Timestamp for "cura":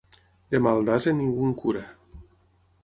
1.63-1.87